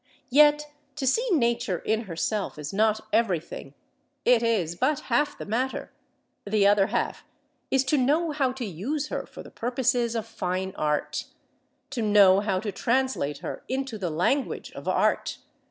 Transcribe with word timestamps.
Yet 0.31 0.71
to 0.95 1.05
see 1.05 1.29
Nature 1.29 1.77
in 1.77 2.05
herself 2.05 2.57
is 2.57 2.73
not 2.73 3.01
everything, 3.13 3.75
it 4.25 4.41
is 4.41 4.75
but 4.75 5.01
half 5.13 5.37
the 5.37 5.45
matter; 5.45 5.91
the 6.43 6.65
other 6.65 6.87
half 6.87 7.23
is 7.69 7.83
to 7.83 7.97
know 7.99 8.31
how 8.31 8.51
to 8.53 8.65
use 8.65 9.09
her 9.09 9.27
for 9.27 9.43
the 9.43 9.51
purposes 9.51 10.15
of 10.15 10.25
fine 10.25 10.73
art, 10.75 11.25
to 11.91 12.01
know 12.01 12.39
how 12.39 12.59
to 12.61 12.71
translate 12.71 13.37
her 13.45 13.63
into 13.69 13.99
the 13.99 14.09
language 14.09 14.71
of 14.71 14.87
art. 14.87 15.37